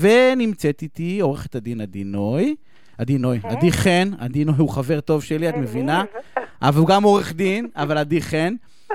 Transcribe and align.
ונמצאת 0.00 0.82
איתי 0.82 1.20
עורכת 1.20 1.54
הדין 1.54 1.80
עדי 1.80 2.04
נוי. 2.04 2.56
עדי 2.98 3.18
נוי, 3.18 3.40
כן. 3.40 3.48
עדי 3.48 3.72
חן, 3.72 4.08
עדי 4.18 4.44
נוי 4.44 4.54
הוא 4.58 4.68
חבר 4.70 5.00
טוב 5.00 5.22
שלי, 5.22 5.48
את 5.48 5.54
מבינה? 5.54 6.04
אבל 6.62 6.78
הוא 6.78 6.88
גם 6.88 7.02
עורך 7.02 7.32
דין, 7.32 7.68
אבל 7.76 7.98
עדי 7.98 8.20
חן. 8.20 8.54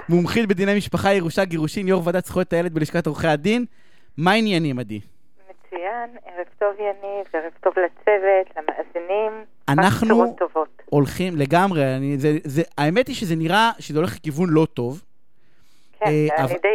מומחית 0.10 0.48
בדיני 0.48 0.78
משפחה, 0.78 1.14
ירושה, 1.14 1.46
גירושין, 1.46 1.88
יו"ר 1.88 2.02
ועדת 2.06 2.26
זכויות 2.26 2.54
הילד 2.54 2.74
בלשכת 2.74 3.08
עורכי 3.08 3.28
הדין. 3.28 3.66
מה 4.18 4.32
העניינים, 4.32 4.80
עדי? 4.80 5.00
מצוין, 5.50 6.10
ערב 6.26 6.46
טוב 6.60 6.76
יניב, 6.80 7.26
ערב 7.34 7.52
טוב 7.62 7.74
לצוות, 7.78 8.58
למאזינים. 8.58 9.46
אנחנו. 9.70 10.36
הולכים 10.86 11.36
לגמרי, 11.36 11.96
אני, 11.96 12.18
זה, 12.18 12.38
זה, 12.44 12.62
האמת 12.78 13.08
היא 13.08 13.16
שזה 13.16 13.36
נראה 13.36 13.72
שזה 13.80 14.00
הולך 14.00 14.16
לכיוון 14.16 14.50
לא 14.50 14.68
טוב, 14.74 15.02
כן, 16.06 16.10
אה, 16.10 16.28
אני 16.38 16.44
אבל- 16.44 16.54
די, 16.62 16.68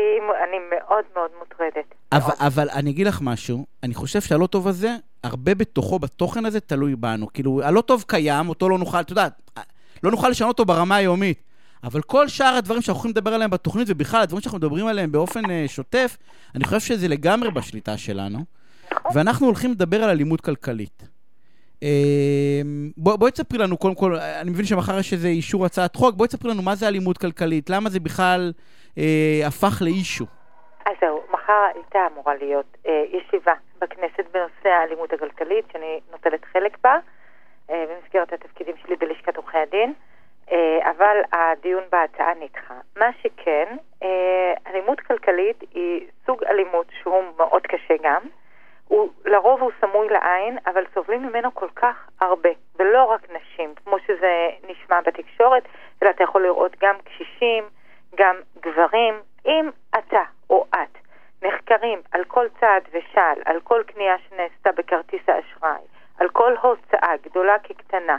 אני 0.48 0.56
מאוד 0.70 1.04
מאוד 1.16 1.30
מוטרדת. 1.38 1.94
אבל, 2.12 2.20
מאוד. 2.20 2.36
אבל 2.40 2.68
אני 2.70 2.90
אגיד 2.90 3.06
לך 3.06 3.18
משהו, 3.22 3.66
אני 3.82 3.94
חושב 3.94 4.20
שהלא 4.20 4.46
טוב 4.46 4.68
הזה, 4.68 4.94
הרבה 5.24 5.54
בתוכו, 5.54 5.98
בתוכן 5.98 6.44
הזה, 6.46 6.60
תלוי 6.60 6.96
בנו. 6.96 7.32
כאילו, 7.32 7.60
הלא 7.64 7.80
טוב 7.80 8.04
קיים, 8.06 8.48
אותו 8.48 8.68
לא 8.68 8.78
נוכל, 8.78 9.00
את 9.00 9.10
יודעת, 9.10 9.50
לא 10.02 10.10
נוכל 10.10 10.28
לשנות 10.28 10.48
אותו 10.48 10.64
ברמה 10.64 10.96
היומית. 10.96 11.42
אבל 11.84 12.02
כל 12.02 12.28
שאר 12.28 12.54
הדברים 12.58 12.82
שאנחנו 12.82 12.98
יכולים 12.98 13.12
לדבר 13.16 13.34
עליהם 13.34 13.50
בתוכנית, 13.50 13.86
ובכלל, 13.90 14.22
הדברים 14.22 14.40
שאנחנו 14.42 14.58
מדברים 14.58 14.86
עליהם 14.86 15.12
באופן 15.12 15.50
אה, 15.50 15.64
שוטף, 15.68 16.16
אני 16.54 16.64
חושב 16.64 16.80
שזה 16.80 17.08
לגמרי 17.08 17.50
בשליטה 17.50 17.96
שלנו. 17.96 18.38
נכון. 18.92 19.12
ואנחנו 19.14 19.46
הולכים 19.46 19.70
לדבר 19.72 20.04
על 20.04 20.10
אלימות 20.10 20.40
כלכלית. 20.40 21.02
בוא, 22.96 23.16
בואי 23.16 23.30
תספרי 23.30 23.58
לנו, 23.58 23.76
קודם 23.76 23.94
כל, 23.94 24.14
אני 24.40 24.50
מבין 24.50 24.64
שמחר 24.64 24.98
יש 24.98 25.12
איזה 25.12 25.28
אישור 25.28 25.64
הצעת 25.66 25.96
חוק, 25.96 26.14
בואי 26.14 26.28
תספרי 26.28 26.50
לנו 26.50 26.62
מה 26.62 26.74
זה 26.74 26.88
אלימות 26.88 27.18
כלכלית, 27.18 27.70
למה 27.70 27.90
זה 27.90 28.00
בכלל 28.00 28.52
אה, 28.98 29.40
הפך 29.46 29.82
לאישו. 29.82 30.26
אז 30.86 30.92
זהו, 31.00 31.22
מחר 31.30 31.52
הייתה 31.74 31.98
אמורה 32.12 32.34
להיות 32.34 32.76
אה, 32.86 33.04
ישיבה 33.12 33.54
בכנסת 33.80 34.24
בנושא 34.32 34.68
האלימות 34.68 35.12
הכלכלית, 35.12 35.64
שאני 35.72 36.00
נוטלת 36.12 36.44
חלק 36.52 36.76
בה, 36.84 36.98
אה, 37.70 37.84
במסגרת 37.88 38.32
התפקידים 38.32 38.74
שלי 38.82 38.96
בלשכת 38.96 39.36
עורכי 39.36 39.58
הדין, 39.58 39.92
אה, 40.52 40.90
אבל 40.90 41.16
הדיון 41.32 41.82
בהצעה 41.92 42.34
נדחה. 42.40 42.74
מה 42.96 43.10
שכן, 43.22 43.76
אה, 44.02 44.52
אלימות 44.66 45.00
כלכלית 45.00 45.60
היא 45.74 46.06
סוג 46.26 46.44
אלימות 46.44 46.86
שהוא 47.02 47.22
מאוד 47.36 47.62
קשה 47.62 47.94
גם. 48.02 48.22
הוא, 48.88 49.08
לרוב 49.24 49.62
הוא 49.62 49.70
סמוי 49.80 50.08
לעין, 50.08 50.58
אבל 50.66 50.84
סובלים 50.94 51.22
ממנו 51.22 51.54
כל 51.54 51.68
כך 51.76 52.08
הרבה, 52.20 52.48
ולא 52.78 53.04
רק 53.04 53.20
נשים, 53.30 53.74
כמו 53.74 53.96
שזה 54.06 54.48
נשמע 54.68 55.00
בתקשורת, 55.00 55.62
אלא 56.02 56.10
אתה 56.10 56.24
יכול 56.24 56.42
לראות 56.42 56.76
גם 56.80 56.94
קשישים, 57.04 57.64
גם 58.14 58.36
גברים. 58.60 59.14
אם 59.46 59.70
אתה 59.98 60.22
או 60.50 60.66
את 60.74 60.98
נחקרים 61.42 62.00
על 62.12 62.24
כל 62.24 62.46
צעד 62.60 62.82
ושעל, 62.92 63.38
על 63.44 63.60
כל 63.60 63.82
קנייה 63.86 64.16
שנעשתה 64.18 64.72
בכרטיס 64.72 65.22
האשראי, 65.28 65.86
על 66.18 66.28
כל 66.28 66.54
הוצאה, 66.62 67.16
גדולה 67.22 67.58
כקטנה, 67.58 68.16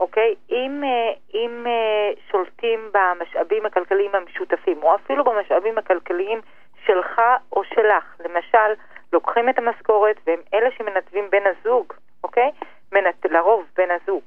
אוקיי? 0.00 0.34
אם, 0.50 0.84
אה, 0.84 1.12
אם 1.34 1.66
אה, 1.66 2.10
שולטים 2.30 2.90
במשאבים 2.92 3.66
הכלכליים 3.66 4.14
המשותפים, 4.14 4.82
או 4.82 4.94
אפילו 4.94 5.24
במשאבים 5.24 5.78
הכלכליים 5.78 6.40
שלך 6.84 7.20
או 7.52 7.64
שלך, 7.64 8.04
למשל, 8.20 8.72
לוקחים 9.12 9.48
את 9.48 9.58
המשכורת 9.58 10.16
והם 10.26 10.40
אלה 10.54 10.70
שמנתבים 10.78 11.30
בן 11.30 11.42
הזוג, 11.46 11.92
אוקיי? 12.24 12.50
מנת... 12.92 13.26
לרוב 13.30 13.64
בן 13.76 13.88
הזוג, 13.90 14.22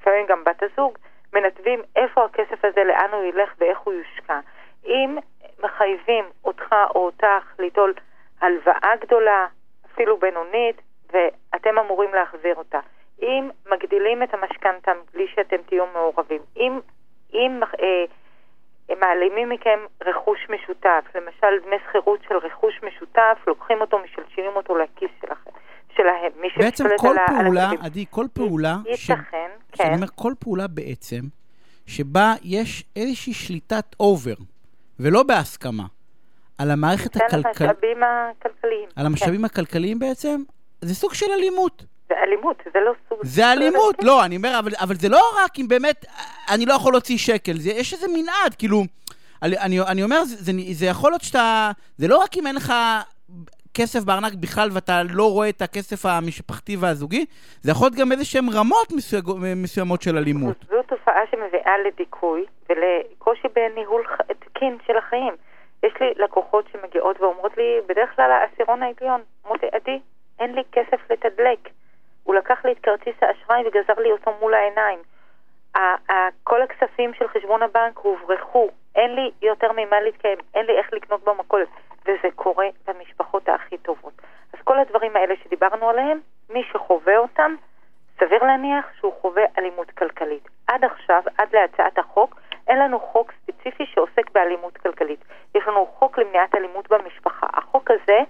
לפעמים 0.00 0.26
גם 0.26 0.44
בת 0.44 0.62
הזוג, 0.62 0.98
מנתבים 1.32 1.82
איפה 1.96 2.24
הכסף 2.24 2.64
הזה, 2.64 2.84
לאן 2.84 3.08
הוא 3.12 3.24
ילך 3.24 3.54
ואיך 3.58 3.78
הוא 3.78 3.94
יושקע. 3.94 4.40
אם 4.84 5.18
מחייבים 5.62 6.24
אותך 6.44 6.74
או 6.94 7.04
אותך 7.06 7.54
ליטול 7.58 7.94
הלוואה 8.40 8.92
גדולה, 9.00 9.46
אפילו 9.94 10.16
בינונית, 10.16 10.80
ואתם 11.12 11.78
אמורים 11.78 12.14
להחזיר 12.14 12.54
אותה. 12.54 12.80
אם 13.22 13.50
מגדילים 13.70 14.22
את 14.22 14.34
המשכנתה 14.34 14.92
בלי 15.14 15.28
שאתם 15.28 15.56
תהיו 15.66 15.86
מעורבים, 15.86 16.42
אם, 16.56 16.80
אם 17.32 17.60
אה, 17.80 18.04
הם 18.90 19.00
מעלימים 19.00 19.48
מכם 19.48 19.78
רכוש 20.06 20.38
משותף, 20.48 21.04
למשל 21.14 21.66
דמי 21.66 21.76
שכירות 21.88 22.20
של 22.28 22.36
רכוש 22.36 22.80
משותף, 22.82 23.38
לוקחים 23.46 23.80
אותו, 23.80 23.98
משלשלים 23.98 24.56
אותו 24.56 24.78
לכיס 24.78 25.10
שלכם, 25.20 25.50
שלהם. 25.96 26.32
מי 26.40 26.48
בעצם 26.56 26.84
כל 26.98 27.08
על 27.08 27.18
על 27.18 27.44
פעולה, 27.44 27.64
הכספים. 27.64 27.86
עדי, 27.86 28.04
כל 28.10 28.26
פעולה, 28.32 28.76
ש... 28.94 29.10
ייתכן, 29.10 29.50
שאני 29.74 29.88
כן. 29.88 29.94
אומר, 29.94 30.06
כל 30.14 30.32
פעולה 30.38 30.66
בעצם, 30.66 31.20
שבה 31.86 32.32
יש 32.42 32.84
איזושהי 32.96 33.32
שליטת 33.32 33.84
אובר, 34.00 34.34
ולא 35.00 35.22
בהסכמה, 35.22 35.84
על 36.58 36.70
המערכת 36.70 37.12
כן, 37.12 37.24
הכלכלית, 37.24 37.70
המשאבים 37.70 38.02
הכלכליים. 38.02 38.88
על 38.96 39.06
המשאבים 39.06 39.44
הכלכליים 39.44 39.98
בעצם, 39.98 40.42
זה 40.80 40.94
סוג 40.94 41.14
של 41.14 41.26
אלימות. 41.32 41.84
זה 42.10 42.14
אלימות, 42.22 42.62
זה 42.74 42.80
לא 42.80 42.92
סוג... 43.08 43.18
זה 43.22 43.52
אלימות, 43.52 43.96
לא, 44.02 44.24
אני 44.24 44.36
אומר, 44.36 44.58
אבל, 44.58 44.72
אבל 44.80 44.94
זה 44.94 45.08
לא 45.08 45.20
רק 45.44 45.58
אם 45.58 45.68
באמת, 45.68 46.04
אני 46.54 46.66
לא 46.66 46.72
יכול 46.74 46.92
להוציא 46.92 47.18
שקל, 47.18 47.52
זה, 47.52 47.70
יש 47.70 47.92
איזה 47.92 48.06
מנעד, 48.08 48.54
כאילו, 48.58 48.82
אני, 49.42 49.58
אני, 49.58 49.80
אני 49.80 50.02
אומר, 50.02 50.24
זה, 50.24 50.36
זה, 50.36 50.52
זה 50.72 50.86
יכול 50.86 51.10
להיות 51.10 51.22
שאתה, 51.22 51.70
זה 51.96 52.08
לא 52.08 52.18
רק 52.18 52.36
אם 52.36 52.46
אין 52.46 52.56
לך 52.56 52.72
כסף 53.74 54.04
בארנק 54.04 54.32
בכלל 54.40 54.68
ואתה 54.72 55.02
לא 55.10 55.32
רואה 55.32 55.48
את 55.48 55.62
הכסף 55.62 56.06
המשפחתי 56.06 56.76
והזוגי, 56.76 57.24
זה 57.60 57.70
יכול 57.70 57.86
להיות 57.86 57.98
גם 57.98 58.12
איזה 58.12 58.24
שהן 58.24 58.48
רמות 58.54 58.92
מסויג, 58.96 59.24
מסוימות 59.56 60.02
של 60.02 60.16
אלימות. 60.16 60.56
זו 60.70 60.82
תופעה 60.82 61.22
שמביאה 61.30 61.78
לדיכוי 61.86 62.44
ולקושי 62.68 63.48
בניהול 63.54 64.02
תקין 64.38 64.78
של 64.86 64.96
החיים. 64.96 65.34
יש 65.82 65.92
לי 66.00 66.24
לקוחות 66.24 66.64
שמגיעות 66.72 67.20
ואומרות 67.20 67.56
לי, 67.56 67.78
בדרך 67.88 68.16
כלל 68.16 68.30
העשירון 68.30 68.82
העליון, 68.82 69.20
לי, 69.62 69.68
עדי, 69.72 69.98
אין 70.40 70.54
לי 70.54 70.62
כסף 70.72 71.10
לתדלק. 71.10 71.68
הוא 72.30 72.36
לקח 72.36 72.64
לי 72.64 72.72
את 72.72 72.78
כרטיס 72.78 73.14
האשראי 73.22 73.62
וגזר 73.66 74.02
לי 74.02 74.12
אותו 74.12 74.32
מול 74.40 74.54
העיניים. 74.54 74.98
כל 76.44 76.62
הכספים 76.62 77.14
של 77.14 77.28
חשבון 77.28 77.62
הבנק 77.62 77.98
הוברחו, 77.98 78.68
אין 78.94 79.14
לי 79.14 79.30
יותר 79.42 79.72
ממה 79.72 80.00
להתקיים, 80.00 80.38
אין 80.54 80.66
לי 80.66 80.78
איך 80.78 80.92
לקנות 80.92 81.24
במכולת, 81.24 81.68
וזה 82.02 82.28
קורה 82.36 82.66
במשפחות 82.86 83.48
הכי 83.48 83.78
טובות. 83.78 84.12
אז 84.52 84.58
כל 84.64 84.78
הדברים 84.78 85.16
האלה 85.16 85.34
שדיברנו 85.44 85.88
עליהם, 85.88 86.20
מי 86.50 86.62
שחווה 86.72 87.18
אותם, 87.18 87.54
סביר 88.18 88.44
להניח 88.44 88.86
שהוא 88.98 89.12
חווה 89.20 89.44
אלימות 89.58 89.90
כלכלית. 89.90 90.48
עד 90.66 90.84
עכשיו, 90.84 91.22
עד 91.38 91.48
להצעת 91.52 91.98
החוק, 91.98 92.40
אין 92.68 92.78
לנו 92.78 93.00
חוק 93.00 93.32
ספציפי 93.32 93.86
שעוסק 93.86 94.30
באלימות 94.32 94.76
כלכלית. 94.76 95.24
יש 95.54 95.64
לנו 95.66 95.86
חוק 95.86 96.18
למניעת 96.18 96.54
אלימות 96.54 96.88
במשפחה. 96.88 97.46
החוק 97.54 97.90
הזה 97.90 98.20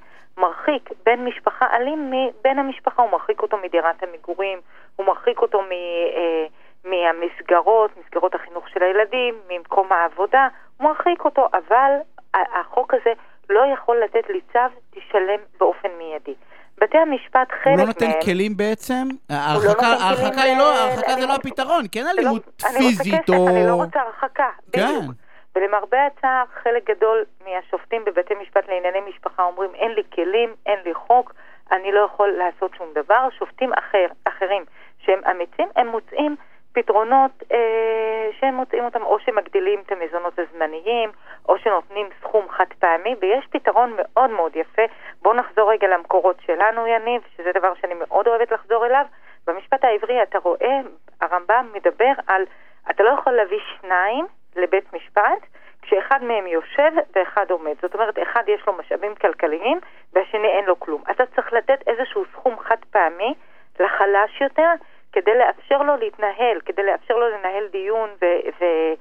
מרחיק 0.89 0.99
בן 1.07 1.25
משפחה 1.25 1.67
אלים 1.77 2.11
מבן 2.11 2.59
המשפחה, 2.59 3.03
הוא 3.03 3.11
מרחיק 3.11 3.43
אותו 3.43 3.57
מדירת 3.65 4.03
המגורים, 4.03 4.59
הוא 4.97 5.07
מרחיק 5.07 5.39
אותו 5.39 5.63
מ, 5.63 5.73
אה, 5.73 6.47
מהמסגרות, 6.85 7.91
מסגרות 8.05 8.35
החינוך 8.35 8.69
של 8.69 8.83
הילדים, 8.83 9.35
ממקום 9.49 9.93
העבודה, 9.93 10.49
הוא 10.77 10.89
מרחיק 10.89 11.25
אותו, 11.25 11.49
אבל 11.53 11.93
החוק 12.35 12.95
הזה 12.95 13.13
לא 13.51 13.61
יכול 13.75 13.97
לתת 14.05 14.31
לי 14.31 14.41
צו, 14.53 14.59
תשלם 14.91 15.41
באופן 15.61 15.89
מיידי. 15.99 16.35
בתי 16.79 16.99
המשפט, 16.99 17.49
חלק 17.51 17.65
הוא 17.67 17.77
מהם... 17.77 17.79
לא 17.79 17.85
נותן 17.87 18.11
כלים 18.25 18.57
בעצם? 18.57 19.09
ההרחקה 19.31 19.69
נותן 19.69 19.85
ההרחקה 19.85 20.31
כלים 20.33 20.47
היא 20.47 20.59
לא, 20.59 20.73
ל- 20.73 20.77
ההרחקה 20.77 21.13
זה 21.13 21.21
לא 21.21 21.27
לאלימות. 21.27 21.47
הפתרון, 21.47 21.85
כן 21.93 22.03
זה 22.03 22.13
לא- 22.15 22.21
אלימות 22.21 22.43
אני 22.65 22.73
רוצה 22.73 22.79
פיזית 22.79 23.15
כסף, 23.25 23.29
או... 23.39 23.49
אני 23.49 23.67
לא 23.67 23.75
רוצה 23.75 24.01
הרחקה. 24.01 24.49
כן. 24.73 24.87
בדיוק. 24.99 25.15
ולמרבה 25.57 26.07
הצער, 26.07 26.45
חלק 26.63 26.91
גדול 26.91 27.25
מהשופטים 27.45 28.05
בבתי 28.05 28.35
משפט 28.35 28.69
לענייני 28.69 29.01
משפחה 29.01 29.43
אומרים, 29.43 29.75
אין 29.75 29.91
לי 29.91 30.03
כלים, 30.15 30.55
אין 30.67 30.79
לי 30.85 30.95
חוק, 30.95 31.33
אני 31.73 31.93
לא 31.93 32.01
יכול 32.01 32.29
לעשות 32.29 32.75
שום 32.75 32.89
דבר. 32.95 33.29
שופטים 33.39 33.73
אחר, 33.73 34.07
אחרים 34.25 34.65
שהם 34.99 35.21
אמיצים, 35.31 35.69
הם 35.77 35.89
מוצאים 35.89 36.37
פתרונות 36.73 37.31
אה, 37.53 38.29
שהם 38.41 38.55
מוצאים 38.55 38.85
אותם, 38.85 39.03
או 39.03 39.19
שמגדילים 39.21 39.81
את 39.87 39.93
המזונות 39.93 40.39
הזמניים, 40.39 41.11
או 41.49 41.59
שנותנים 41.59 42.09
סכום 42.21 42.49
חד 42.49 42.67
פעמי, 42.79 43.15
ויש 43.21 43.47
פתרון 43.51 43.93
מאוד 43.97 44.31
מאוד 44.31 44.57
יפה. 44.57 44.83
בואו 45.23 45.35
נחזור 45.35 45.73
רגע 45.73 45.89
למקורות 45.89 46.37
שלנו, 46.47 46.87
יניב, 46.87 47.23
שזה 47.37 47.53
דבר 47.55 47.73
שאני 47.81 47.95
מאוד 47.95 48.29
אוהבת 48.29 48.53
לחזור 48.53 48.87
אליו. 48.87 49.05
במשפט 49.47 49.85
העברי 49.85 50.23
אתה 50.23 50.39
רואה, 50.39 50.81
הרמב"ם 51.21 51.67
מדבר 51.73 52.13
על, 52.27 52.43
אתה 52.91 53.03
לא 53.03 53.11
יכול 53.11 53.33
להביא 53.33 53.59
שניים 53.81 54.27
לבית 54.57 54.93
משפט, 54.93 55.47
כשאחד 55.83 56.23
מהם 56.23 56.47
יושב 56.47 56.93
ואחד 57.17 57.51
עומד. 57.51 57.75
זאת 57.83 57.95
אומרת, 57.95 58.19
אחד 58.23 58.43
יש 58.47 58.67
לו 58.67 58.73
משאבים 58.73 59.15
כלכליים 59.15 59.79
והשני 60.13 60.49
אין 60.49 60.65
לו 60.65 60.81
כלום. 60.81 61.03
אתה 61.11 61.27
צריך 61.27 61.53
לתת 61.53 61.89
איזשהו 61.89 62.25
סכום 62.33 62.59
חד 62.59 62.77
פעמי 62.91 63.35
לחלש 63.81 64.41
יותר, 64.41 64.71
כדי 65.13 65.39
לאפשר 65.39 65.83
לו 65.83 65.97
להתנהל, 65.97 66.61
כדי 66.67 66.83
לאפשר 66.83 67.15
לו 67.17 67.29
לנהל 67.29 67.69
דיון 67.73 68.11
ו- 68.23 68.49
ו- 68.61 68.95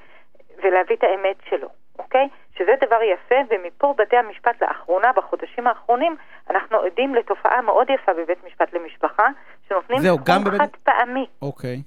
ולהביא 0.64 0.96
את 0.96 1.04
האמת 1.04 1.36
שלו, 1.50 1.68
אוקיי? 2.00 2.28
שזה 2.58 2.72
דבר 2.82 3.00
יפה, 3.04 3.36
ומפה 3.50 3.94
בתי 3.98 4.18
המשפט 4.18 4.62
לאחרונה, 4.62 5.12
בחודשים 5.14 5.68
האחרונים, 5.68 6.16
אנחנו 6.50 6.78
עדים 6.80 7.16
לתופעה 7.16 7.62
מאוד 7.62 7.90
יפה 7.90 8.14
בבית 8.14 8.44
משפט 8.44 8.74
למשפחה, 8.74 9.28
שנותנים 9.68 10.00
סכום 10.00 10.44
בבית- 10.44 10.62
חד 10.62 10.68
פעמי. 10.84 11.26
אוקיי. 11.42 11.78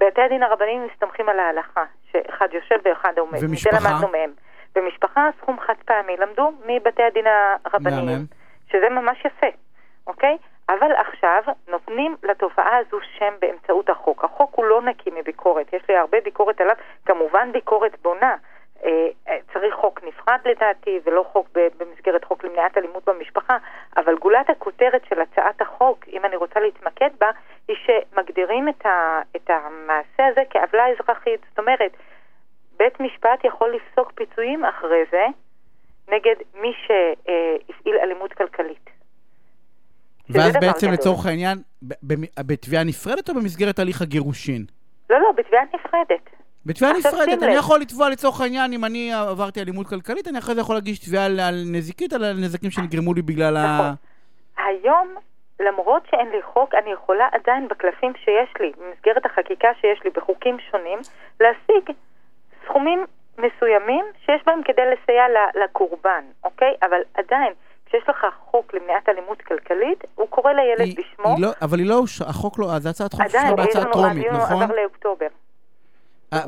בתי 0.00 0.22
הדין 0.22 0.42
הרבניים 0.42 0.86
מסתמכים 0.92 1.28
על 1.28 1.38
ההלכה, 1.40 1.84
שאחד 2.12 2.48
יושב 2.52 2.76
ואחד 2.84 3.18
עומד. 3.18 3.38
ומשפחה? 3.42 3.76
זה 3.78 3.88
למדנו 3.88 4.08
מהם. 4.08 4.30
במשפחה 4.74 5.28
סכום 5.38 5.60
חד 5.60 5.74
פעמי, 5.84 6.16
למדו 6.16 6.52
מבתי 6.66 7.02
הדין 7.02 7.24
הרבניים. 7.64 8.06
מהמם. 8.06 8.24
שזה 8.72 8.88
ממש 8.90 9.24
יפה, 9.24 9.46
אוקיי? 10.06 10.36
אבל 10.68 10.92
עכשיו 10.92 11.42
נותנים 11.68 12.16
לתופעה 12.22 12.76
הזו 12.76 12.98
שם 13.18 13.34
באמצעות 13.40 13.90
החוק. 13.90 14.24
החוק 14.24 14.54
הוא 14.54 14.64
לא 14.64 14.82
נקי 14.82 15.10
מביקורת, 15.10 15.72
יש 15.72 15.82
לי 15.88 15.96
הרבה 15.96 16.18
ביקורת 16.24 16.60
עליו, 16.60 16.74
כמובן 17.06 17.52
ביקורת 17.52 17.96
בונה. 18.02 18.36
אה, 18.84 19.08
אה, 19.28 19.36
צריך 19.52 19.74
חוק 19.74 20.00
נפרד 20.04 20.38
לדעתי, 20.44 21.00
ולא 21.04 21.24
חוק 21.32 21.48
במסגרת 21.52 22.24
חוק 22.24 22.44
למניעת 22.44 22.78
אלימות 22.78 23.08
במשפחה, 23.08 23.56
אבל 23.96 24.16
גולת 24.16 24.50
הכותרת 24.50 25.04
של 25.08 25.20
הצעת 25.20 25.60
החוק, 25.60 26.04
אם 26.08 26.24
אני 26.24 26.36
רוצה 26.36 26.60
להתמקד 26.60 27.10
בה, 27.20 27.30
היא 27.70 27.76
שמגדירים 27.86 28.68
את, 28.68 28.86
ה, 28.86 29.20
את 29.36 29.50
המעשה 29.50 30.26
הזה 30.26 30.40
כעוולה 30.50 30.84
אזרחית. 30.88 31.40
זאת 31.48 31.58
אומרת, 31.58 31.92
בית 32.78 33.00
משפט 33.00 33.44
יכול 33.44 33.74
לפסוק 33.74 34.12
פיצויים 34.14 34.64
אחרי 34.64 35.04
זה 35.10 35.26
נגד 36.08 36.34
מי 36.54 36.72
שהפעיל 36.86 37.96
אלימות 38.02 38.32
כלכלית. 38.32 38.90
ואז 40.30 40.52
בעצם 40.60 40.86
גדול. 40.86 40.94
לצורך 40.94 41.26
העניין, 41.26 41.58
בתביעה 42.40 42.84
נפרדת 42.84 43.28
או 43.28 43.34
במסגרת 43.34 43.78
הליך 43.78 44.02
הגירושין? 44.02 44.64
לא, 45.10 45.20
לא, 45.20 45.32
בתביעה 45.36 45.62
נפרדת. 45.74 46.30
בתביעה 46.66 46.92
נפרדת, 46.92 47.42
אני 47.42 47.54
יכול 47.54 47.80
לתבוע 47.80 48.08
לצורך 48.10 48.40
העניין, 48.40 48.72
אם 48.72 48.84
אני 48.84 49.12
עברתי 49.12 49.60
אלימות 49.60 49.86
כלכלית, 49.86 50.28
אני 50.28 50.38
אחרי 50.38 50.54
זה 50.54 50.60
יכול 50.60 50.76
להגיש 50.76 50.98
תביעה 50.98 51.26
על 51.26 51.62
נזיקית, 51.66 52.12
על 52.12 52.32
נזקים 52.32 52.70
שנגרמו 52.70 53.14
לי 53.14 53.22
בגלל 53.22 53.56
ה... 53.56 53.74
נכון. 53.74 53.94
היום, 54.66 55.08
למרות 55.60 56.02
שאין 56.10 56.28
לי 56.30 56.42
חוק, 56.42 56.74
אני 56.74 56.92
יכולה 56.92 57.28
עדיין 57.32 57.68
בקלפים 57.68 58.12
שיש 58.24 58.50
לי, 58.60 58.72
במסגרת 58.78 59.26
החקיקה 59.26 59.68
שיש 59.80 60.04
לי 60.04 60.10
בחוקים 60.10 60.56
שונים, 60.70 60.98
להשיג 61.40 61.96
סכומים 62.64 63.06
מסוימים 63.38 64.04
שיש 64.24 64.42
בהם 64.46 64.60
כדי 64.64 64.82
לסייע 64.92 65.24
לקורבן, 65.64 66.24
אוקיי? 66.44 66.74
אבל 66.82 67.00
עדיין, 67.14 67.52
כשיש 67.86 68.08
לך 68.08 68.26
חוק 68.44 68.74
למניעת 68.74 69.08
אלימות 69.08 69.42
כלכלית, 69.42 70.04
הוא 70.14 70.28
קורא 70.28 70.52
לילד 70.52 70.80
היא, 70.80 70.96
בשמו. 70.96 71.34
היא 71.34 71.42
לא, 71.42 71.50
אבל 71.62 71.78
היא 71.78 71.88
לא, 71.88 72.02
החוק 72.26 72.58
לא, 72.58 72.78
זה 72.78 72.90
הצעת 72.90 73.12
חוק 73.12 73.28
שלך 73.28 73.42
בהצעת 73.56 73.92
טרומית, 73.92 74.26
נכון? 74.26 74.42
עדיין, 74.42 74.62
עבר 74.62 74.76
לאוקטובר. 74.76 75.26
אה, 76.32 76.38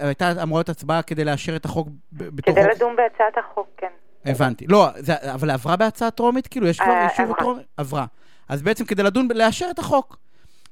והייתה 0.00 0.42
אמורה 0.42 0.58
להיות 0.58 0.68
הצבעה 0.68 1.02
כדי 1.02 1.24
לאשר 1.24 1.56
את 1.56 1.64
החוק 1.64 1.88
בתוך... 2.12 2.54
כדי 2.54 2.68
לדון 2.74 2.96
בהצעת 2.96 3.38
החוק, 3.38 3.68
כן. 3.76 3.90
הבנתי. 4.24 4.66
לא, 4.68 4.86
זה, 4.96 5.12
אבל 5.34 5.50
עברה 5.50 5.76
בהצעה 5.76 6.10
טרומית? 6.10 6.46
כאילו, 6.46 6.66
יש 6.66 6.80
כבר 6.80 6.92
אה, 6.92 7.08
אישור 7.08 7.36
טרומית? 7.38 7.66
עברה. 7.76 8.04
אז 8.52 8.62
בעצם 8.62 8.84
כדי 8.84 9.02
לדון, 9.02 9.28
לאשר 9.34 9.66
את 9.70 9.78
החוק. 9.78 10.16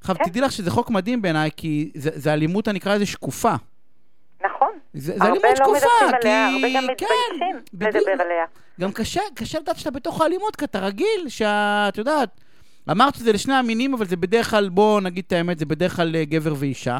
עכשיו, 0.00 0.16
כן. 0.16 0.24
תדעי 0.24 0.40
לך 0.40 0.52
שזה 0.52 0.70
חוק 0.70 0.90
מדהים 0.90 1.22
בעיניי, 1.22 1.50
כי 1.56 1.90
זה, 1.94 2.10
זה 2.14 2.32
אלימות, 2.32 2.68
אני 2.68 2.78
אקרא 2.78 2.94
לזה 2.94 3.06
שקופה. 3.06 3.54
נכון. 4.44 4.68
זה, 4.94 5.12
זה 5.18 5.24
אלימות 5.24 5.44
לא 5.44 5.56
שקופה, 5.56 5.86
כי... 6.20 6.28
עליה, 6.28 6.48
הרבה 6.48 6.68
גם 6.74 6.84
מתביישים 6.90 7.60
כן, 7.80 7.86
לדבר 7.88 8.24
עליה. 8.24 8.44
גם 8.80 8.92
קשה, 8.92 9.20
קשה 9.34 9.58
לדעת 9.58 9.78
שאתה 9.78 9.90
בתוך 9.90 10.20
האלימות, 10.20 10.56
כי 10.56 10.64
אתה 10.64 10.78
רגיל, 10.78 11.28
שאת 11.28 11.98
יודעת, 11.98 12.28
אמרת 12.90 13.14
שזה 13.14 13.32
לשני 13.32 13.54
המינים, 13.54 13.94
אבל 13.94 14.06
זה 14.06 14.16
בדרך 14.16 14.50
כלל, 14.50 14.68
בוא 14.68 15.00
נגיד 15.00 15.24
את 15.26 15.32
האמת, 15.32 15.58
זה 15.58 15.66
בדרך 15.66 15.96
כלל 15.96 16.16
אה, 16.16 16.24
גבר 16.24 16.54
ואישה. 16.58 16.98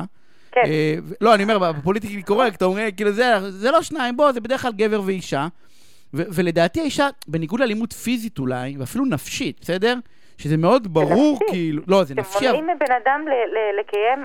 כן. 0.52 0.60
אה, 0.64 0.94
לא, 1.20 1.34
אני 1.34 1.42
אומר, 1.42 1.72
בפוליטיקלי 1.72 2.22
קורקט, 2.22 2.62
אומרים, 2.62 2.90
כאילו, 2.90 3.12
זה, 3.12 3.50
זה 3.50 3.70
לא 3.70 3.82
שניים, 3.82 4.16
בוא, 4.16 4.32
זה 4.32 4.40
בדרך 4.40 4.62
כלל 4.62 4.72
גבר 4.72 5.02
ואישה. 5.04 5.48
ו- 6.14 6.22
ולדעתי 6.32 6.80
האישה, 6.80 7.08
בניגוד 7.28 7.60
לאלימות 7.60 7.92
פיזית 7.92 8.38
אולי, 8.38 8.76
ואפילו 8.78 9.04
נפשית, 9.04 9.58
בסדר? 9.60 9.94
שזה 10.40 10.56
מאוד 10.56 10.94
ברור, 10.94 11.38
כאילו, 11.50 11.82
לא, 11.86 12.04
זה 12.04 12.14
נפשי. 12.14 12.38
שמונעים 12.38 12.66
מבן 12.66 12.94
אדם 13.04 13.24
לקיים, 13.80 14.24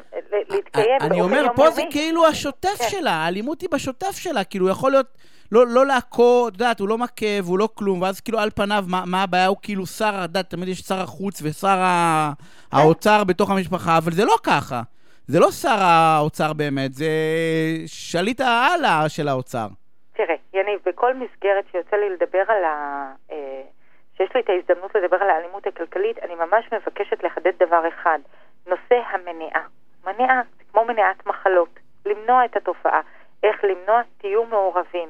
להתקיים 0.50 1.02
אני 1.02 1.22
אומר, 1.22 1.46
פה 1.56 1.70
זה 1.70 1.82
כאילו 1.92 2.28
השוטף 2.28 2.78
כן. 2.78 2.90
שלה, 2.90 3.12
האלימות 3.12 3.62
היא 3.62 3.70
בשוטף 3.72 4.12
שלה, 4.12 4.44
כאילו, 4.44 4.70
יכול 4.70 4.92
להיות, 4.92 5.18
לא, 5.52 5.68
לא 5.68 5.86
להכות, 5.86 6.56
את 6.56 6.60
יודעת, 6.60 6.80
הוא 6.80 6.90
לא 6.90 6.98
מכה 6.98 7.26
והוא 7.44 7.60
לא 7.60 7.70
כלום, 7.76 8.02
ואז 8.02 8.22
כאילו 8.22 8.40
על 8.40 8.50
פניו, 8.56 8.86
מה, 8.88 9.04
מה 9.06 9.24
הבעיה? 9.24 9.48
הוא 9.48 9.58
כאילו 9.62 9.86
שר, 9.86 10.10
את 10.16 10.30
יודעת, 10.30 10.50
תמיד 10.50 10.68
יש 10.68 10.80
שר 10.80 11.02
החוץ 11.02 11.42
ושר 11.44 11.76
כן. 11.76 12.78
האוצר 12.78 13.24
בתוך 13.24 13.52
המשפחה, 13.52 13.98
אבל 13.98 14.12
זה 14.12 14.26
לא 14.26 14.36
ככה. 14.44 14.82
זה 15.28 15.40
לא 15.40 15.52
שר 15.52 15.78
האוצר 15.80 16.54
באמת, 16.54 16.94
זה 16.94 17.08
שליט 17.86 18.42
העלה 18.42 19.10
של 19.10 19.28
האוצר. 19.28 19.68
תראה, 20.14 20.36
יניב, 20.54 20.80
בכל 20.86 21.14
מסגרת 21.14 21.66
שיוצא 21.72 21.96
לי 21.96 22.10
לדבר 22.10 22.44
על 22.48 22.64
ה... 22.64 23.06
אה, 23.32 23.62
שיש 24.18 24.30
לי 24.36 24.42
את 24.42 24.50
ההזדמנות 24.50 24.96
לדבר 24.96 25.18
על 25.18 25.30
האלימות 25.30 25.68
הכלכלית, 25.68 26.20
אני 26.20 26.36
ממש 26.36 26.66
מבקשת 26.74 27.24
לחדד 27.24 27.52
דבר 27.60 27.88
אחד, 27.88 28.20
נושא 28.68 28.96
המניעה. 29.12 29.64
מניעה, 30.06 30.42
זה 30.58 30.64
כמו 30.72 30.86
מניעת 30.86 31.26
מחלות, 31.28 31.80
למנוע 32.06 32.46
את 32.46 32.58
התופעה. 32.58 33.02
איך 33.44 33.56
למנוע? 33.64 34.02
תהיו 34.18 34.46
מעורבים, 34.46 35.10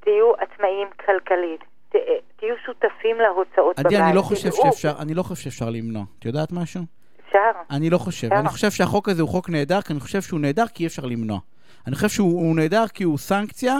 תהיו 0.00 0.32
עצמאיים 0.38 0.88
כלכלית, 1.06 1.60
ת, 1.88 1.94
תהיו 2.36 2.54
שותפים 2.66 3.16
להוצאות 3.20 3.78
עדי, 3.78 3.88
בבית. 3.88 3.98
עדי, 3.98 4.08
אני 4.08 4.16
לא 4.16 4.22
חושב 4.22 4.50
שאפשר, 4.52 4.92
אני 5.02 5.14
לא 5.14 5.22
חושב 5.22 5.42
שאפשר 5.42 5.70
למנוע. 5.70 6.02
את 6.18 6.24
יודעת 6.24 6.52
משהו? 6.52 6.82
אפשר. 7.26 7.50
אני 7.70 7.90
לא 7.90 7.98
חושב. 7.98 8.26
אפשר. 8.26 8.40
אני 8.40 8.48
חושב 8.48 8.70
שהחוק 8.70 9.08
הזה 9.08 9.22
הוא 9.22 9.30
חוק 9.30 9.50
נהדר, 9.50 9.80
כי 9.80 9.92
אני 9.92 10.00
חושב 10.00 10.20
שהוא 10.20 10.40
נהדר 10.40 10.66
כי 10.74 10.82
אי 10.82 10.86
אפשר 10.86 11.02
למנוע. 11.06 11.38
אני 11.86 11.94
חושב 11.94 12.08
שהוא 12.08 12.56
נהדר 12.56 12.84
כי 12.94 13.04
הוא 13.04 13.18
סנקציה, 13.18 13.74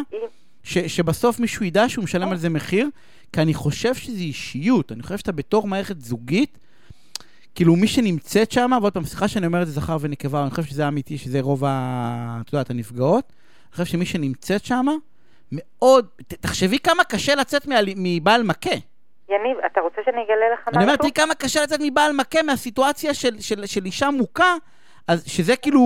ש, 0.66 0.78
שבסוף 0.78 1.40
מישהו 1.40 1.64
ידע 1.64 1.88
שהוא 1.88 2.04
משלם 2.04 2.28
על 2.28 2.36
זה 2.36 2.48
מחיר, 2.48 2.88
כי 3.32 3.42
אני 3.42 3.54
חושב 3.54 3.94
שזה 3.94 4.18
אישיות. 4.18 4.92
אני 4.92 5.02
חושב 5.02 5.18
שאתה 5.18 5.32
בתור 5.32 5.66
מערכת 5.66 6.00
זוגית, 6.00 6.58
כאילו 7.54 7.76
מי 7.76 7.86
שנמצאת 7.86 8.52
שם, 8.52 8.70
ועוד 8.80 8.92
פעם, 8.92 9.04
סליחה 9.04 9.28
שאני 9.28 9.46
אומר 9.46 9.62
את 9.62 9.66
זה 9.66 9.72
זכר 9.72 9.96
ונקבה, 10.00 10.42
אני 10.42 10.50
חושב 10.50 10.62
שזה 10.62 10.88
אמיתי, 10.88 11.18
שזה 11.18 11.40
רוב 11.40 11.64
ה... 11.64 12.40
את 12.40 12.52
יודעת, 12.52 12.70
הנפגעות. 12.70 13.32
אני 13.64 13.72
חושב 13.72 13.84
שמי 13.84 14.06
שנמצאת 14.06 14.64
שם, 14.64 14.86
מאוד... 15.52 16.06
תחשבי 16.28 16.78
כמה 16.78 17.04
קשה 17.04 17.34
לצאת 17.34 17.66
מבעל 17.96 18.42
מכה. 18.42 18.70
יניב, 19.28 19.56
אתה 19.72 19.80
רוצה 19.80 20.00
שאני 20.04 20.22
אגלה 20.24 20.46
לך 20.52 20.60
משהו? 20.68 20.76
אני 20.76 20.84
אומר, 20.84 20.96
תראי 20.96 21.12
כמה 21.12 21.34
קשה 21.34 21.62
לצאת 21.62 21.80
מבעל 21.82 22.12
מכה 22.12 22.42
מהסיטואציה 22.42 23.14
של, 23.14 23.40
של, 23.40 23.66
של 23.66 23.84
אישה 23.84 24.10
מוכה, 24.10 24.54
אז 25.08 25.24
שזה 25.26 25.56
כאילו, 25.56 25.80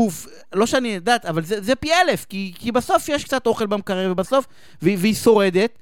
לא 0.55 0.67
שאני 0.67 0.89
יודעת, 0.89 1.27
אבל 1.27 1.43
זה, 1.43 1.61
זה 1.61 1.77
פי 1.77 1.89
אלף, 1.93 2.25
כי, 2.25 2.53
כי 2.59 2.73
בסוף 2.73 3.09
יש 3.09 3.25
קצת 3.25 3.47
אוכל 3.47 3.67
במקרר, 3.67 4.13
ובסוף, 4.13 4.45
והיא, 4.83 4.97
והיא 5.01 5.15
שורדת, 5.15 5.79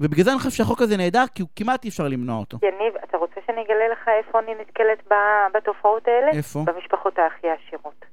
ובגלל 0.00 0.24
זה 0.24 0.30
אני 0.30 0.38
חושב 0.38 0.50
שהחוק 0.50 0.82
הזה 0.82 0.96
נהדר, 0.96 1.24
כי 1.34 1.42
הוא 1.42 1.48
כמעט 1.56 1.84
אי 1.84 1.88
אפשר 1.88 2.08
למנוע 2.08 2.38
אותו. 2.38 2.58
יניב, 2.62 2.94
אתה 3.04 3.16
רוצה 3.16 3.40
שאני 3.46 3.62
אגלה 3.62 3.88
לך 3.92 4.08
איפה 4.08 4.38
אני 4.38 4.54
נתקלת 4.60 5.08
בתופעות 5.54 6.08
האלה? 6.08 6.30
איפה? 6.30 6.60
במשפחות 6.66 7.18
הכי 7.18 7.46
עשירות. 7.50 8.04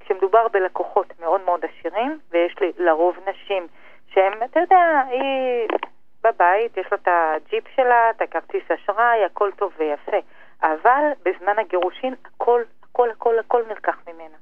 כשמדובר 0.00 0.48
בלקוחות 0.52 1.20
מאוד 1.20 1.40
מאוד 1.44 1.60
עשירים, 1.64 2.18
ויש 2.30 2.54
לי 2.60 2.72
לרוב 2.78 3.16
נשים 3.30 3.66
שהן, 4.14 4.32
אתה 4.44 4.60
יודע, 4.60 5.02
היא 5.10 5.68
בבית, 6.24 6.76
יש 6.76 6.86
לה 6.92 6.98
את 7.02 7.08
הג'יפ 7.08 7.64
שלה, 7.76 8.10
את 8.10 8.22
הכרטיס 8.22 8.62
אשראי, 8.70 9.24
הכל 9.24 9.50
טוב 9.56 9.72
ויפה. 9.78 10.16
אבל 10.62 11.02
בזמן 11.24 11.58
הגירושין 11.58 12.14
הכל, 12.24 12.62
הכל, 12.98 13.10
הכל, 13.10 13.38
הכל 13.38 13.62
נלקח 13.68 13.96
ממנה. 14.08 14.36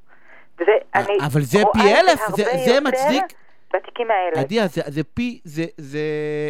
וזה, 0.60 0.72
אני 0.94 1.18
אבל 1.26 1.42
זה 1.42 1.58
פי 1.72 1.94
אלף, 1.94 2.20
זה, 2.36 2.44
זה 2.66 2.80
מצדיק... 2.80 3.24
בתיקים 3.74 4.10
האלה. 4.10 4.40
עדיה, 4.40 4.66
זה, 4.66 4.82
זה 4.86 5.04
פי, 5.04 5.40
זה, 5.44 5.64
זה 5.76 5.98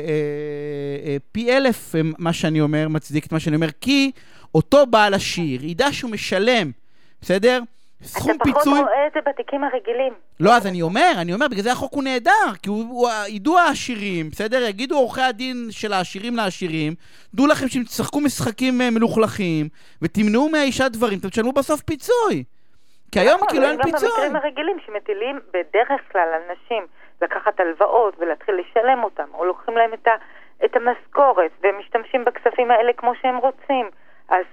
אה, 0.07 1.11
אה, 1.11 1.17
פי 1.33 1.57
אלף 1.57 1.95
אה, 1.95 2.01
מה 2.19 2.33
שאני 2.33 2.61
אומר, 2.61 2.89
מצדיק 2.89 3.27
את 3.27 3.33
מה 3.33 3.41
שאני 3.41 3.57
אומר, 3.57 3.69
כי 3.81 4.11
אותו 4.55 4.87
בעל 4.87 5.15
עשיר 5.15 5.65
ידע 5.65 5.93
שהוא 5.93 6.11
משלם, 6.11 6.71
בסדר? 7.21 7.61
סכום 8.03 8.39
פיצוי... 8.39 8.53
אתה 8.53 8.61
פחות 8.61 8.79
רואה 8.79 9.07
את 9.07 9.13
זה 9.15 9.21
בתיקים 9.27 9.65
הרגילים. 9.65 10.13
לא, 10.41 10.57
אז 10.57 10.67
אני 10.67 10.83
אומר, 10.83 11.13
אני 11.21 11.35
אומר, 11.35 11.49
בגלל 11.49 11.63
זה 11.63 11.73
החוק 11.73 11.93
הוא 11.93 12.03
נהדר, 12.03 12.55
כי 12.63 12.69
הוא, 12.69 12.85
הוא 12.89 13.09
ידעו 13.29 13.59
העשירים, 13.59 14.31
בסדר? 14.31 14.63
יגידו 14.63 14.97
עורכי 14.97 15.21
הדין 15.21 15.69
של 15.71 15.93
העשירים 15.93 16.37
לעשירים, 16.37 16.93
דעו 17.35 17.47
לכם 17.47 17.69
שאם 17.69 17.83
תשחקו 17.83 18.21
משחקים 18.21 18.81
אה, 18.81 18.91
מלוכלכים, 18.91 19.69
ותמנעו 20.03 20.49
מהאישה 20.49 20.89
דברים, 20.89 21.19
אתם 21.19 21.29
תשלמו 21.29 21.53
בסוף 21.53 21.81
פיצוי. 21.81 22.45
כי 23.13 23.21
היום 23.21 23.35
נכון, 23.37 23.49
כאילו 23.49 23.65
אין 23.65 23.83
פיצוי. 23.83 24.09
גם 24.09 24.15
במקרים 24.15 24.37
הרגילים 24.37 24.77
שמטילים 24.87 25.41
בדרך 25.49 26.01
כלל 26.13 26.29
על 26.35 26.43
נשים 26.53 26.87
לקחת 27.23 27.61
הלוואות 27.61 28.15
ולהתחיל 28.19 28.55
לשלם 28.55 29.05
אותם, 29.05 29.29
או 29.35 29.45
לוקחים 29.45 29.77
להם 29.77 29.95
את, 29.95 30.07
ה, 30.07 30.11
את 30.65 30.77
המשכורת, 30.77 31.51
והם 31.63 31.79
משתמשים 31.79 32.25
בכספים 32.25 32.71
האלה 32.71 32.93
כמו 32.93 33.13
שהם 33.23 33.37
רוצים. 33.37 33.91
אז 34.29 34.45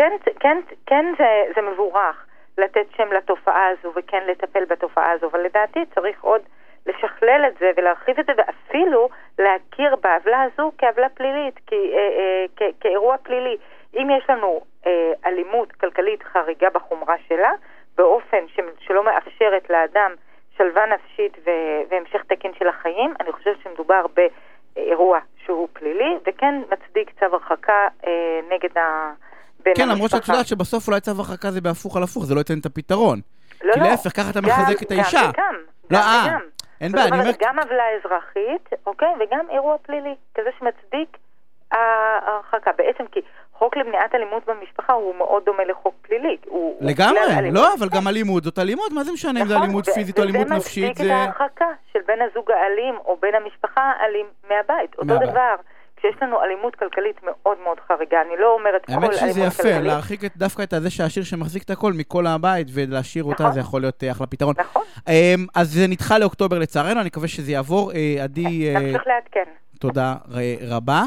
כן, 0.00 0.12
כן, 0.40 0.58
כן 0.86 1.06
זה, 1.18 1.42
זה 1.54 1.62
מבורך 1.62 2.26
לתת 2.58 2.86
שם 2.96 3.12
לתופעה 3.12 3.68
הזו 3.68 3.92
וכן 3.96 4.26
לטפל 4.26 4.64
בתופעה 4.64 5.10
הזו, 5.10 5.26
אבל 5.26 5.40
לדעתי 5.40 5.80
צריך 5.94 6.24
עוד 6.24 6.42
לשכלל 6.86 7.44
את 7.48 7.58
זה 7.58 7.70
ולהרחיב 7.76 8.18
את 8.18 8.26
זה 8.26 8.32
ואפילו 8.36 9.08
להכיר 9.38 9.96
בעוולה 9.96 10.42
הזו 10.42 10.72
כעוולה 10.78 11.08
פלילית, 11.08 11.60
כ, 11.66 11.72
אה, 11.72 11.78
אה, 11.96 12.44
כ, 12.56 12.62
כאירוע 12.80 13.16
פלילי. 13.22 13.56
אם 13.94 14.08
יש 14.18 14.30
לנו 14.30 14.60
אה, 14.86 15.12
אלימות 15.26 15.72
כלכלית 15.72 16.22
חריגה 16.22 16.70
בחומרה 16.70 17.16
שלה, 17.28 17.52
באופן 17.96 18.48
ש, 18.48 18.60
שלא 18.78 19.04
מאפשרת 19.04 19.70
לאדם 19.70 20.12
שלווה 20.56 20.86
נפשית 20.86 21.36
ו- 21.46 21.80
והמשך 21.88 22.24
תקין 22.24 22.54
של 22.54 22.68
החיים, 22.68 23.14
אני 23.20 23.32
חושבת 23.32 23.56
שמדובר 23.62 24.06
באירוע 24.16 25.18
שהוא 25.44 25.68
פלילי 25.72 26.18
וכן 26.26 26.54
מצדיק 26.70 27.10
צו 27.18 27.26
הרחקה 27.26 27.88
אה, 28.06 28.40
נגד 28.50 28.78
ה... 28.78 29.12
כן, 29.76 29.88
למרות 29.88 30.10
שאת 30.10 30.28
יודעת 30.28 30.46
שבסוף 30.46 30.88
אולי 30.88 31.00
צו 31.00 31.10
הרחקה 31.18 31.50
זה 31.50 31.60
בהפוך 31.60 31.96
על 31.96 32.02
הפוך, 32.02 32.24
זה 32.26 32.34
לא 32.34 32.38
ייתן 32.38 32.58
את 32.58 32.66
הפתרון. 32.66 33.20
לא, 33.64 33.74
כי 33.74 33.80
לא. 33.80 33.86
להפך, 33.86 34.16
ככה 34.16 34.30
אתה 34.30 34.40
מחזק 34.40 34.82
את 34.82 34.90
האישה. 34.90 35.20
גם 35.20 35.30
וגם. 35.30 35.54
לא, 35.90 35.98
אה, 35.98 36.36
אין 36.80 36.92
בעיה, 36.92 37.06
אני 37.06 37.20
אומר... 37.20 37.30
גם 37.40 37.58
עוולה 37.58 37.82
אזרחית, 37.98 38.68
אוקיי? 38.86 39.08
וגם 39.20 39.46
אירוע 39.50 39.76
פלילי, 39.82 40.14
כזה 40.34 40.48
שמצדיק 40.58 41.16
ההרחקה. 41.72 42.70
בעצם 42.78 43.04
כי 43.12 43.20
חוק 43.52 43.76
למניעת 43.76 44.14
אלימות 44.14 44.42
במשפחה 44.46 44.92
הוא 44.92 45.14
מאוד 45.14 45.42
דומה 45.44 45.64
לחוק 45.64 45.94
פלילי. 46.02 46.36
לגמרי, 46.80 47.50
לא. 47.52 47.74
אבל 47.78 47.88
גם 47.88 48.08
אלימות 48.08 48.44
זאת 48.44 48.58
אלימות, 48.58 48.92
מה 48.92 49.04
זה 49.04 49.12
משנה 49.12 49.40
אם 49.40 49.46
זה 49.46 49.54
נכון, 49.54 49.64
אלימות 49.64 49.88
ו- 49.88 49.92
פיזית 49.92 50.18
או 50.18 50.24
אלימות 50.24 50.46
נפשית, 50.46 50.84
וזה 50.84 50.90
מצדיק 50.90 51.06
זה... 51.06 51.14
את 51.14 51.38
ההרחקה 51.38 51.66
של 51.92 51.98
בן 52.08 52.18
הזוג 52.30 52.50
האלים 52.50 52.94
או 53.04 53.16
בן 53.22 53.34
המשפחה 53.34 53.92
האלים 54.00 54.26
מהבית. 54.48 54.94
אותו. 54.94 55.16
דבר, 55.30 55.54
כשיש 56.00 56.22
לנו 56.22 56.36
אלימות 56.42 56.76
כלכלית 56.76 57.16
מאוד 57.22 57.56
מאוד 57.64 57.78
חריגה, 57.88 58.16
אני 58.26 58.40
לא 58.40 58.54
אומרת 58.58 58.86
כל 58.86 58.92
האמת 58.92 59.02
אלימות 59.04 59.14
שזה 59.34 59.44
כלכלית. 59.50 59.70
יפה, 59.74 59.80
להרחיק 59.80 60.24
את- 60.24 60.36
דווקא 60.36 60.62
את 60.62 60.72
הזה 60.72 60.90
שהשיר 60.90 61.22
שמחזיק 61.24 61.62
את 61.62 61.70
הכל 61.70 61.92
מכל 61.92 62.26
הבית 62.26 62.66
ולהשאיר 62.72 63.24
אותה, 63.24 63.42
נכון. 63.42 63.52
זה 63.54 63.60
יכול 63.60 63.80
להיות 63.80 64.04
אה, 64.04 64.10
אחלה 64.10 64.26
פתרון. 64.26 64.54
נכון, 64.58 64.82
אמ, 65.08 65.46
אז 65.54 65.68
זה 65.72 65.86
נדחה 65.88 66.18
לאוקטובר 66.18 66.58
לצערנו, 66.58 67.00
אני 67.00 67.06
מקווה 67.06 67.28
שזה 67.28 67.52
יעבור. 67.52 67.92
אה, 67.92 68.16
עדי, 68.24 68.68
אה, 68.74 68.80
נמשיך 68.80 69.02
לעדכן. 69.06 69.50
תודה 69.78 70.14
רבה. 70.68 71.02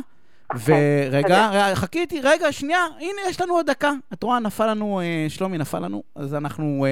אוקיי, 0.53 0.75
ורגע. 1.11 1.49
רגע, 1.51 1.75
חכי 1.75 1.99
איתי, 1.99 2.21
רגע, 2.23 2.51
שנייה, 2.51 2.79
הנה, 2.99 3.29
יש 3.29 3.41
לנו 3.41 3.53
עוד 3.53 3.65
דקה. 3.69 3.91
את 4.13 4.23
רואה, 4.23 4.39
נפל 4.39 4.67
לנו, 4.67 5.01
שלומי 5.29 5.57
נפל 5.57 5.79
לנו, 5.79 6.03
אז 6.15 6.35
אנחנו 6.35 6.85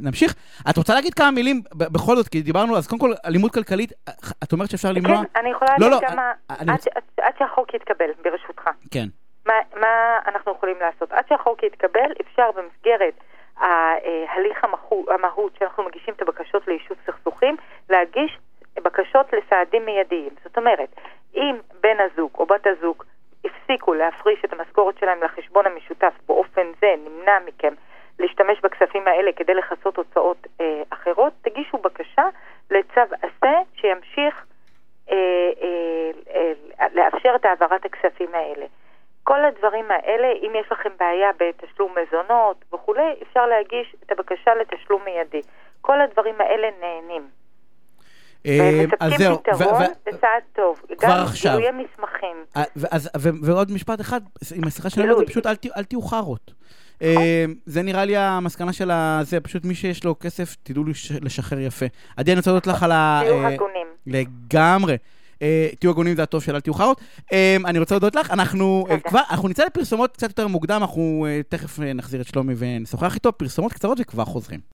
נמשיך. 0.00 0.34
את 0.70 0.76
רוצה 0.76 0.94
להגיד 0.94 1.14
כמה 1.14 1.30
מילים, 1.30 1.62
בכל 1.74 2.16
זאת, 2.16 2.28
כי 2.28 2.42
דיברנו, 2.42 2.76
אז 2.76 2.86
קודם 2.86 3.00
כל, 3.00 3.12
אלימות 3.26 3.52
כלכלית, 3.52 3.92
אה, 4.08 4.12
את 4.44 4.52
אומרת 4.52 4.70
שאפשר 4.70 4.92
למנוע? 4.92 5.16
כן, 5.16 5.40
אני 5.40 5.50
יכולה 5.50 5.70
לא, 5.78 5.90
להגיד 5.90 6.08
לא, 6.08 6.14
כמה... 6.14 6.32
אני 6.50 6.72
עד 7.20 7.34
שהחוק 7.38 7.74
יתקבל, 7.74 8.10
ברשותך. 8.22 8.70
כן. 8.90 9.06
מה, 9.46 9.54
מה 9.80 10.18
אנחנו 10.26 10.52
יכולים 10.52 10.76
לעשות? 10.80 11.12
עד 11.12 11.24
שהחוק 11.28 11.62
יתקבל, 11.62 12.12
אפשר 12.20 12.50
במסגרת 12.56 13.14
ההליך 13.56 14.64
המהות, 14.64 15.08
המהות 15.08 15.56
שאנחנו 15.58 15.84
מגישים 15.84 16.14
את 16.14 16.22
הבקשות 16.22 16.68
ליישוב 16.68 16.96
סכסוכים, 17.06 17.56
להגיש 17.90 18.38
בקשות 18.76 19.26
לסעדים 19.32 19.84
מיידיים. 19.86 20.30
זאת 20.44 20.58
אומרת, 20.58 20.88
אם 21.34 21.56
בן 21.82 21.96
הזוג 22.00 22.30
או 22.38 22.46
בת 22.46 22.66
הזוג 22.66 23.04
הפסיקו 23.44 23.94
להפריש 23.94 24.38
את 24.44 24.52
המשכורת 24.52 24.98
שלהם 24.98 25.22
לחשבון 25.22 25.66
המשותף 25.66 26.12
באופן 26.26 26.66
זה, 26.80 26.94
נמנע 27.04 27.38
מכם 27.46 27.74
להשתמש 28.18 28.60
בכספים 28.62 29.04
האלה 29.24 29.32
כדי 29.36 29.54
לכסות 29.54 29.96
הוצאות 29.96 30.46
אה, 30.60 30.82
אחרות, 30.90 31.32
תגישו 31.42 31.78
בקשה 31.78 32.22
לצו 32.70 33.00
עשה 33.22 33.52
שימשיך 33.80 34.34
אה, 35.10 35.16
אה, 35.62 36.10
אה, 36.80 36.86
לאפשר 36.94 37.32
את 37.36 37.44
העברת 37.44 37.84
הכספים 37.84 38.34
האלה. 38.34 38.66
כל 39.22 39.44
הדברים 39.44 39.90
האלה, 39.90 40.28
אם 40.42 40.52
יש 40.60 40.72
לכם 40.72 40.90
בעיה 41.00 41.30
בתשלום 41.40 41.94
מזונות 41.98 42.64
וכולי, 42.74 43.14
אפשר 43.22 43.46
להגיש 43.46 43.96
את 44.06 44.12
הבקשה 44.12 44.54
לתשלום 44.54 45.02
מיידי. 45.04 45.40
כל 45.80 46.00
הדברים 46.00 46.34
האלה 46.40 46.68
נהנים. 46.80 47.28
אה, 48.46 48.84
אז 49.00 49.12
ומספקים 49.12 49.18
זהו. 49.18 49.34
ו- 49.34 49.42
פתרון 49.42 49.82
ו- 49.82 50.10
זה 50.10 50.18
צעד 50.20 50.42
טוב. 50.52 50.80
כבר 50.98 51.08
גם 51.08 51.24
עכשיו. 51.24 51.56
גילויי 51.56 51.84
מסמכים. 51.84 52.44
אה, 52.56 52.62
ועוד 53.42 53.70
משפט 53.70 54.00
אחד, 54.00 54.20
עם 54.56 54.64
השיחה 54.66 54.90
שלנו. 54.90 55.18
זה 55.18 55.26
פשוט 55.26 55.46
אל 55.76 55.84
תהיו 55.84 56.02
חארות. 56.02 56.50
אה, 57.02 57.44
זה 57.66 57.82
נראה 57.82 58.04
לי 58.04 58.16
המסקנה 58.16 58.72
של 58.72 58.90
ה... 58.90 59.20
זה 59.24 59.40
פשוט 59.40 59.64
מי 59.64 59.74
שיש 59.74 60.04
לו 60.04 60.14
כסף, 60.20 60.56
תדעו 60.62 60.84
לש- 60.84 61.12
לשחרר 61.12 61.58
יפה. 61.60 61.86
עדי, 62.16 62.32
אני 62.32 62.38
רוצה 62.38 62.50
להודות 62.50 62.66
לך 62.66 62.82
על 62.82 62.92
ה... 62.92 63.20
תהיו 63.24 63.42
אה, 63.44 63.48
הגונים. 63.48 63.86
לגמרי. 64.06 64.96
אה, 65.42 65.68
תהיו 65.78 65.90
הגונים 65.90 66.16
זה 66.16 66.22
הטוב 66.22 66.42
של 66.42 66.54
אל 66.54 66.60
תהיו 66.60 66.74
חארות. 66.74 67.00
אה, 67.32 67.56
אני 67.64 67.78
רוצה 67.78 67.94
להודות 67.94 68.14
לך, 68.14 68.30
אנחנו. 68.30 68.86
כבר, 69.04 69.20
אנחנו 69.30 69.48
נצא 69.48 69.64
לפרסומות 69.64 70.12
קצת 70.12 70.28
יותר 70.28 70.46
מוקדם, 70.46 70.80
אנחנו 70.80 71.26
תכף 71.48 71.78
נחזיר 71.78 72.20
את 72.20 72.26
שלומי 72.26 72.54
ונשוחח 72.58 73.14
איתו, 73.14 73.32
פרסומות 73.32 73.72
קצרות 73.72 73.98
וכבר 74.00 74.24
חוזרים. 74.24 74.60